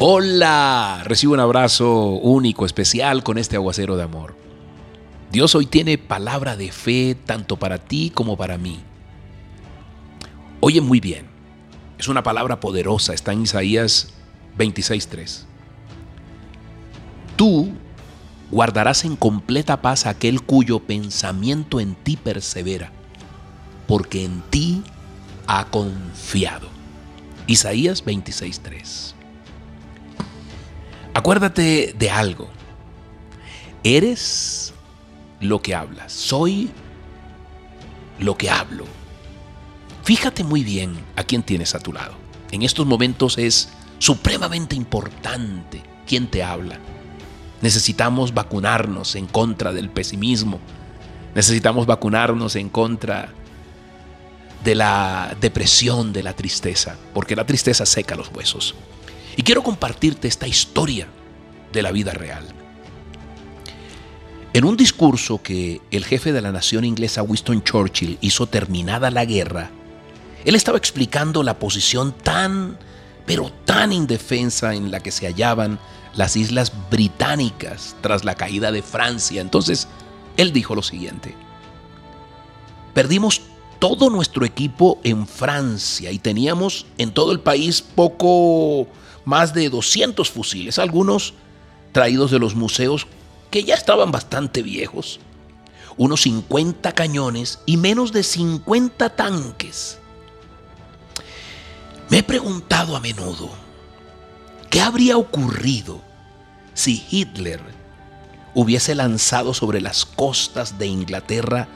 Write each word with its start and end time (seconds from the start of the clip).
Hola, 0.00 1.02
recibo 1.06 1.32
un 1.32 1.40
abrazo 1.40 2.10
único, 2.10 2.64
especial 2.64 3.24
con 3.24 3.36
este 3.36 3.56
aguacero 3.56 3.96
de 3.96 4.04
amor. 4.04 4.36
Dios 5.32 5.56
hoy 5.56 5.66
tiene 5.66 5.98
palabra 5.98 6.56
de 6.56 6.70
fe 6.70 7.16
tanto 7.16 7.56
para 7.56 7.78
ti 7.78 8.12
como 8.14 8.36
para 8.36 8.58
mí. 8.58 8.78
Oye 10.60 10.80
muy 10.80 11.00
bien, 11.00 11.26
es 11.98 12.06
una 12.06 12.22
palabra 12.22 12.60
poderosa, 12.60 13.12
está 13.12 13.32
en 13.32 13.42
Isaías 13.42 14.10
26.3. 14.56 15.40
Tú 17.34 17.72
guardarás 18.52 19.04
en 19.04 19.16
completa 19.16 19.82
paz 19.82 20.06
aquel 20.06 20.42
cuyo 20.42 20.78
pensamiento 20.78 21.80
en 21.80 21.96
ti 21.96 22.16
persevera, 22.16 22.92
porque 23.88 24.24
en 24.24 24.42
ti 24.42 24.80
ha 25.48 25.64
confiado. 25.64 26.68
Isaías 27.48 28.04
26.3. 28.04 29.18
Acuérdate 31.18 31.96
de 31.98 32.10
algo. 32.10 32.48
Eres 33.82 34.72
lo 35.40 35.60
que 35.60 35.74
hablas. 35.74 36.12
Soy 36.12 36.70
lo 38.20 38.38
que 38.38 38.48
hablo. 38.48 38.84
Fíjate 40.04 40.44
muy 40.44 40.62
bien 40.62 40.96
a 41.16 41.24
quién 41.24 41.42
tienes 41.42 41.74
a 41.74 41.80
tu 41.80 41.92
lado. 41.92 42.14
En 42.52 42.62
estos 42.62 42.86
momentos 42.86 43.36
es 43.36 43.68
supremamente 43.98 44.76
importante 44.76 45.82
quién 46.06 46.28
te 46.28 46.44
habla. 46.44 46.78
Necesitamos 47.62 48.32
vacunarnos 48.32 49.16
en 49.16 49.26
contra 49.26 49.72
del 49.72 49.90
pesimismo. 49.90 50.60
Necesitamos 51.34 51.84
vacunarnos 51.86 52.54
en 52.54 52.68
contra 52.68 53.30
de 54.62 54.76
la 54.76 55.36
depresión, 55.40 56.12
de 56.12 56.22
la 56.22 56.34
tristeza, 56.34 56.96
porque 57.12 57.34
la 57.34 57.44
tristeza 57.44 57.84
seca 57.86 58.14
los 58.14 58.30
huesos. 58.32 58.76
Y 59.38 59.44
quiero 59.44 59.62
compartirte 59.62 60.26
esta 60.26 60.48
historia 60.48 61.06
de 61.72 61.82
la 61.82 61.92
vida 61.92 62.10
real. 62.12 62.44
En 64.52 64.64
un 64.64 64.76
discurso 64.76 65.40
que 65.40 65.80
el 65.92 66.04
jefe 66.04 66.32
de 66.32 66.42
la 66.42 66.50
nación 66.50 66.84
inglesa 66.84 67.22
Winston 67.22 67.62
Churchill 67.62 68.18
hizo 68.20 68.48
terminada 68.48 69.12
la 69.12 69.24
guerra, 69.24 69.70
él 70.44 70.56
estaba 70.56 70.76
explicando 70.76 71.44
la 71.44 71.60
posición 71.60 72.12
tan, 72.12 72.78
pero 73.26 73.52
tan 73.64 73.92
indefensa 73.92 74.74
en 74.74 74.90
la 74.90 74.98
que 75.04 75.12
se 75.12 75.26
hallaban 75.26 75.78
las 76.16 76.34
islas 76.34 76.72
británicas 76.90 77.94
tras 78.00 78.24
la 78.24 78.34
caída 78.34 78.72
de 78.72 78.82
Francia. 78.82 79.40
Entonces, 79.40 79.86
él 80.36 80.52
dijo 80.52 80.74
lo 80.74 80.82
siguiente, 80.82 81.36
perdimos 82.92 83.42
todo 83.78 84.10
nuestro 84.10 84.44
equipo 84.44 84.98
en 85.04 85.26
Francia 85.26 86.10
y 86.10 86.18
teníamos 86.18 86.86
en 86.98 87.12
todo 87.12 87.32
el 87.32 87.40
país 87.40 87.82
poco 87.82 88.86
más 89.24 89.54
de 89.54 89.68
200 89.70 90.30
fusiles, 90.30 90.78
algunos 90.78 91.34
traídos 91.92 92.30
de 92.30 92.38
los 92.38 92.54
museos 92.54 93.06
que 93.50 93.64
ya 93.64 93.74
estaban 93.74 94.10
bastante 94.10 94.62
viejos, 94.62 95.20
unos 95.96 96.22
50 96.22 96.92
cañones 96.92 97.60
y 97.66 97.76
menos 97.76 98.12
de 98.12 98.22
50 98.22 99.16
tanques. 99.16 99.98
Me 102.10 102.18
he 102.18 102.22
preguntado 102.22 102.96
a 102.96 103.00
menudo, 103.00 103.50
¿qué 104.70 104.80
habría 104.80 105.16
ocurrido 105.16 106.00
si 106.74 107.04
Hitler 107.10 107.60
hubiese 108.54 108.94
lanzado 108.94 109.52
sobre 109.52 109.80
las 109.80 110.04
costas 110.04 110.78
de 110.78 110.86
Inglaterra 110.86 111.68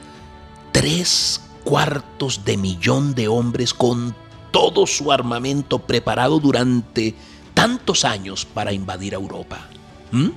tres 0.71 1.39
cuartos 1.63 2.45
de 2.45 2.57
millón 2.57 3.15
de 3.15 3.27
hombres 3.27 3.73
con 3.73 4.15
todo 4.51 4.85
su 4.85 5.11
armamento 5.11 5.79
preparado 5.79 6.39
durante 6.39 7.15
tantos 7.53 8.05
años 8.05 8.45
para 8.45 8.73
invadir 8.73 9.13
Europa? 9.13 9.67
¿Mm? 10.11 10.29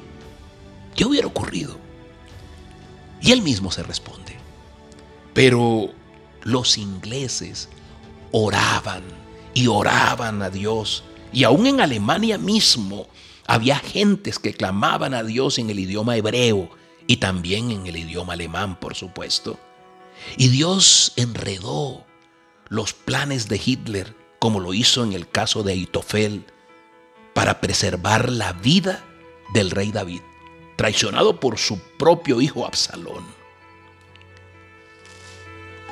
¿Qué 0.94 1.04
hubiera 1.04 1.26
ocurrido? 1.26 1.76
Y 3.20 3.32
él 3.32 3.42
mismo 3.42 3.70
se 3.70 3.82
responde. 3.82 4.36
Pero 5.34 5.91
los 6.42 6.78
ingleses 6.78 7.69
oraban 8.32 9.03
y 9.53 9.66
oraban 9.66 10.42
a 10.42 10.50
Dios. 10.50 11.04
Y 11.32 11.44
aún 11.44 11.66
en 11.66 11.81
Alemania 11.81 12.38
mismo 12.38 13.06
había 13.47 13.78
gentes 13.78 14.38
que 14.38 14.54
clamaban 14.54 15.15
a 15.15 15.22
Dios 15.22 15.59
en 15.59 15.70
el 15.70 15.78
idioma 15.78 16.16
hebreo 16.16 16.70
y 17.06 17.16
también 17.19 17.70
en 17.70 17.86
el 17.86 17.97
idioma 17.97 18.34
alemán, 18.34 18.78
por 18.81 18.94
supuesto. 18.94 19.59
Y 20.37 20.49
Dios 20.49 21.12
enredó 21.16 22.06
los 22.69 22.93
planes 22.93 23.49
de 23.49 23.60
Hitler, 23.65 24.15
como 24.38 24.60
lo 24.60 24.75
hizo 24.75 25.04
en 25.04 25.12
el 25.12 25.28
caso 25.28 25.62
de 25.62 25.72
Aitofel, 25.72 26.44
para 27.34 27.60
preservar 27.60 28.31
la 28.31 28.53
vida 28.53 29.04
del 29.53 29.71
rey 29.71 29.93
David, 29.93 30.21
traicionado 30.77 31.38
por 31.38 31.59
su 31.59 31.78
propio 31.99 32.41
hijo 32.41 32.66
Absalón. 32.66 33.25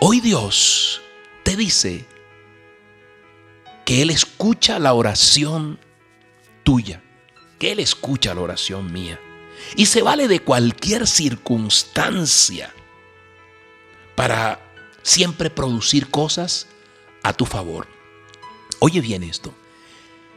Hoy 0.01 0.21
Dios 0.21 1.01
te 1.43 1.57
dice 1.57 2.05
que 3.85 4.03
Él 4.03 4.11
escucha 4.11 4.79
la 4.79 4.95
oración 4.95 5.79
tuya, 6.63 7.03
que 7.59 7.73
Él 7.73 7.81
escucha 7.81 8.35
la 8.35 8.41
oración 8.41 8.93
mía 8.93 9.21
y 9.77 9.87
se 9.87 10.03
vale 10.03 10.29
de 10.29 10.41
cualquier 10.41 11.07
circunstancia 11.07 12.73
para 14.15 14.61
siempre 15.03 15.51
producir 15.51 16.11
cosas 16.11 16.67
a 17.23 17.33
tu 17.33 17.47
favor. 17.47 17.89
Oye 18.81 19.01
bien 19.01 19.23
esto. 19.23 19.55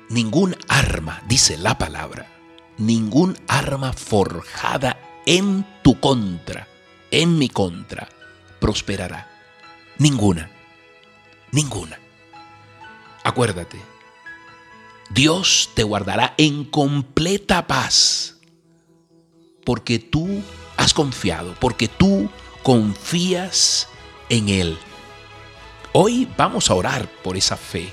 Ningún 0.09 0.55
arma, 0.67 1.21
dice 1.27 1.57
la 1.57 1.77
palabra, 1.77 2.27
ningún 2.77 3.37
arma 3.47 3.91
forjada 3.91 4.97
en 5.25 5.65
tu 5.83 5.99
contra, 5.99 6.67
en 7.11 7.37
mi 7.37 7.49
contra, 7.49 8.07
prosperará. 8.59 9.29
Ninguna, 9.97 10.49
ninguna. 11.51 11.99
Acuérdate, 13.23 13.77
Dios 15.09 15.71
te 15.73 15.83
guardará 15.83 16.33
en 16.37 16.63
completa 16.63 17.67
paz, 17.67 18.37
porque 19.65 19.99
tú 19.99 20.41
has 20.77 20.93
confiado, 20.93 21.53
porque 21.59 21.89
tú 21.89 22.29
confías 22.67 23.87
en 24.27 24.49
Él. 24.49 24.77
Hoy 25.93 26.27
vamos 26.35 26.69
a 26.69 26.73
orar 26.73 27.07
por 27.23 27.37
esa 27.37 27.55
fe 27.55 27.89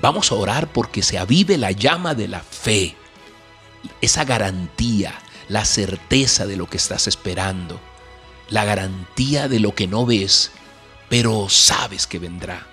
Vamos 0.00 0.30
a 0.30 0.36
orar 0.36 0.68
porque 0.72 1.02
se 1.02 1.18
avive 1.18 1.58
la 1.58 1.72
llama 1.72 2.14
de 2.14 2.28
la 2.28 2.38
fe, 2.38 2.94
esa 4.00 4.24
garantía, 4.24 5.12
la 5.48 5.64
certeza 5.64 6.46
de 6.46 6.56
lo 6.56 6.68
que 6.68 6.76
estás 6.76 7.08
esperando, 7.08 7.80
la 8.48 8.64
garantía 8.64 9.48
de 9.48 9.58
lo 9.58 9.74
que 9.74 9.88
no 9.88 10.06
ves, 10.06 10.52
pero 11.08 11.48
sabes 11.48 12.06
que 12.06 12.20
vendrá. 12.20 12.64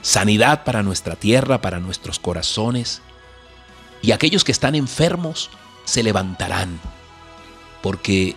Sanidad 0.00 0.62
para 0.62 0.84
nuestra 0.84 1.16
tierra, 1.16 1.60
para 1.60 1.80
nuestros 1.80 2.20
corazones, 2.20 3.02
y 4.00 4.12
aquellos 4.12 4.44
que 4.44 4.52
están 4.52 4.76
enfermos 4.76 5.50
se 5.84 6.04
levantarán, 6.04 6.78
porque 7.82 8.36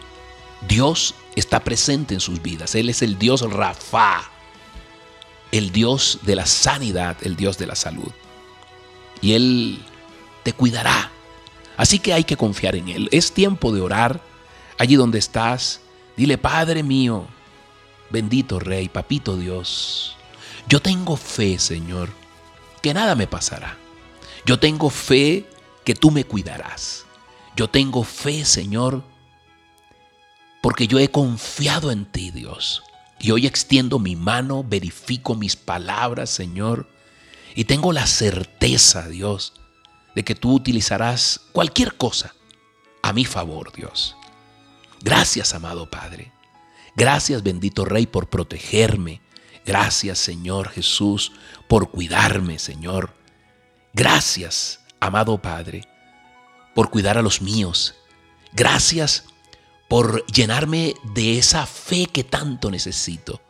Dios 0.68 1.16
está 1.36 1.64
presente 1.64 2.14
en 2.14 2.20
sus 2.20 2.42
vidas. 2.42 2.76
Él 2.76 2.90
es 2.90 3.02
el 3.02 3.20
Dios 3.20 3.42
Rafa, 3.42 4.30
el 5.52 5.72
Dios 5.72 6.20
de 6.24 6.36
la 6.36 6.46
sanidad, 6.46 7.18
el 7.22 7.36
Dios 7.36 7.58
de 7.58 7.68
la 7.68 7.76
salud. 7.76 8.12
Y 9.22 9.34
Él 9.34 9.84
te 10.44 10.54
cuidará. 10.54 11.12
Así 11.76 12.00
que 12.00 12.14
hay 12.14 12.24
que 12.24 12.38
confiar 12.38 12.76
en 12.76 12.90
Él. 12.90 13.10
Es 13.12 13.32
tiempo 13.32 13.72
de 13.72 13.82
orar 13.82 14.22
allí 14.78 14.96
donde 14.96 15.20
estás. 15.20 15.82
Dile, 16.16 16.38
Padre 16.38 16.82
mío, 16.82 17.28
bendito 18.10 18.60
Rey, 18.60 18.90
Papito 18.90 19.38
Dios, 19.38 20.16
yo 20.68 20.82
tengo 20.82 21.16
fe, 21.16 21.60
Señor, 21.60 22.10
que 22.82 22.94
nada 22.94 23.16
me 23.16 23.28
pasará. 23.28 23.78
Yo 24.46 24.60
tengo 24.60 24.90
fe 24.90 25.46
que 25.86 25.96
tú 25.96 26.12
me 26.12 26.26
cuidarás. 26.26 27.06
Yo 27.56 27.70
tengo 27.70 28.04
fe, 28.04 28.44
Señor, 28.46 29.04
porque 30.62 30.88
yo 30.88 31.00
he 31.00 31.10
confiado 31.10 31.92
en 31.92 32.06
ti, 32.06 32.32
Dios. 32.32 32.84
Y 33.20 33.32
hoy 33.32 33.48
extiendo 33.48 34.00
mi 34.00 34.16
mano, 34.16 34.64
verifico 34.64 35.36
mis 35.36 35.56
palabras, 35.56 36.30
Señor, 36.30 36.88
y 37.56 37.66
tengo 37.66 37.92
la 37.92 38.06
certeza, 38.06 39.08
Dios, 39.08 39.54
de 40.16 40.24
que 40.24 40.36
tú 40.36 40.54
utilizarás 40.54 41.42
cualquier 41.52 41.96
cosa 41.96 42.34
a 43.02 43.14
mi 43.14 43.26
favor, 43.26 43.72
Dios. 43.74 44.16
Gracias, 45.02 45.54
amado 45.54 45.90
Padre. 45.90 46.32
Gracias, 46.96 47.44
bendito 47.44 47.86
Rey, 47.86 48.06
por 48.06 48.30
protegerme. 48.30 49.22
Gracias, 49.66 50.20
Señor 50.20 50.70
Jesús, 50.70 51.32
por 51.68 51.92
cuidarme, 51.92 52.60
Señor. 52.60 53.14
Gracias, 53.94 54.80
amado 55.00 55.42
Padre, 55.42 55.88
por 56.74 56.90
cuidar 56.90 57.18
a 57.18 57.22
los 57.22 57.42
míos. 57.42 57.96
Gracias 58.54 59.26
por 59.88 60.26
llenarme 60.28 60.96
de 61.14 61.38
esa 61.38 61.66
fe 61.66 62.08
que 62.08 62.24
tanto 62.24 62.70
necesito. 62.72 63.42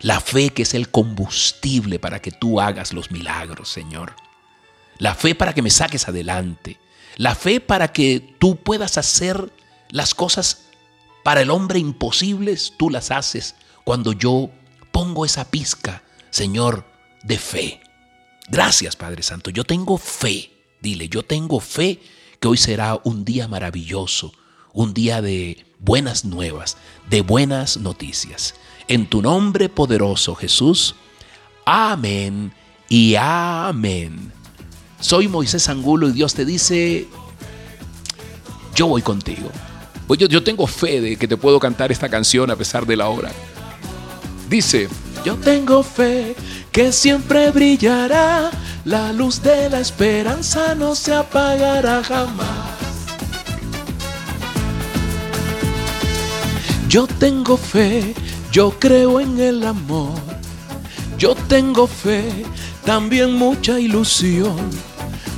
La 0.00 0.20
fe 0.20 0.50
que 0.50 0.62
es 0.62 0.74
el 0.74 0.90
combustible 0.90 1.98
para 1.98 2.20
que 2.20 2.30
tú 2.32 2.60
hagas 2.60 2.92
los 2.92 3.10
milagros, 3.10 3.68
Señor. 3.70 4.14
la 4.98 5.14
fe 5.14 5.34
para 5.34 5.54
que 5.54 5.62
me 5.62 5.70
saques 5.70 6.08
adelante, 6.08 6.78
la 7.16 7.34
fe 7.34 7.60
para 7.60 7.88
que 7.92 8.20
tú 8.38 8.56
puedas 8.56 8.98
hacer 8.98 9.50
las 9.88 10.14
cosas 10.14 10.66
para 11.24 11.40
el 11.40 11.50
hombre 11.50 11.78
imposibles, 11.78 12.74
tú 12.78 12.90
las 12.90 13.10
haces 13.10 13.56
cuando 13.84 14.12
yo 14.12 14.50
pongo 14.92 15.24
esa 15.24 15.50
pizca, 15.50 16.02
Señor, 16.30 16.84
de 17.22 17.38
fe. 17.38 17.80
Gracias, 18.48 18.94
Padre 18.94 19.22
Santo. 19.22 19.50
Yo 19.50 19.64
tengo 19.64 19.98
fe. 19.98 20.50
Dile, 20.80 21.08
yo 21.08 21.22
tengo 21.24 21.60
fe 21.60 22.00
que 22.38 22.48
hoy 22.48 22.56
será 22.56 22.98
un 23.04 23.24
día 23.24 23.48
maravilloso, 23.48 24.32
un 24.72 24.94
día 24.94 25.22
de 25.22 25.64
buenas 25.78 26.24
nuevas, 26.24 26.76
de 27.08 27.22
buenas 27.22 27.76
noticias. 27.76 28.54
En 28.88 29.06
tu 29.06 29.22
nombre 29.22 29.68
poderoso, 29.68 30.34
Jesús. 30.34 30.94
Amén 31.64 32.52
y 32.88 33.14
amén. 33.16 34.32
Soy 35.00 35.28
Moisés 35.28 35.68
Angulo 35.68 36.08
y 36.08 36.12
Dios 36.12 36.34
te 36.34 36.44
dice, 36.44 37.08
yo 38.74 38.86
voy 38.86 39.02
contigo. 39.02 39.50
Yo, 40.18 40.26
yo 40.26 40.42
tengo 40.42 40.66
fe 40.66 41.00
de 41.00 41.16
que 41.16 41.28
te 41.28 41.36
puedo 41.36 41.60
cantar 41.60 41.92
esta 41.92 42.08
canción 42.08 42.50
a 42.50 42.56
pesar 42.56 42.84
de 42.84 42.96
la 42.96 43.08
hora. 43.08 43.30
Dice, 44.48 44.88
yo 45.24 45.36
tengo 45.36 45.84
fe 45.84 46.34
que 46.72 46.92
siempre 46.92 47.50
brillará, 47.50 48.50
la 48.84 49.12
luz 49.12 49.42
de 49.42 49.70
la 49.70 49.80
esperanza 49.80 50.74
no 50.74 50.94
se 50.94 51.14
apagará 51.14 52.02
jamás. 52.02 52.69
Yo 56.90 57.06
tengo 57.06 57.56
fe, 57.56 58.14
yo 58.50 58.72
creo 58.80 59.20
en 59.20 59.38
el 59.38 59.64
amor. 59.64 60.18
Yo 61.16 61.36
tengo 61.36 61.86
fe, 61.86 62.44
también 62.84 63.34
mucha 63.34 63.78
ilusión, 63.78 64.58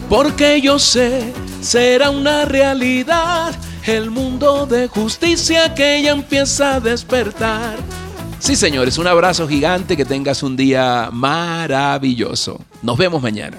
porque 0.08 0.62
yo 0.62 0.78
sé, 0.78 1.30
será 1.60 2.08
una 2.08 2.46
realidad 2.46 3.54
el 3.86 4.10
mundo 4.10 4.64
de 4.64 4.88
justicia 4.88 5.74
que 5.74 6.00
ya 6.02 6.12
empieza 6.12 6.76
a 6.76 6.80
despertar. 6.80 7.76
Sí, 8.38 8.56
señores, 8.56 8.96
un 8.96 9.08
abrazo 9.08 9.46
gigante, 9.46 9.94
que 9.94 10.06
tengas 10.06 10.42
un 10.42 10.56
día 10.56 11.10
maravilloso. 11.12 12.60
Nos 12.80 12.96
vemos 12.96 13.20
mañana. 13.20 13.58